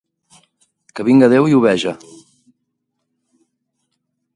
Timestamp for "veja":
1.67-1.95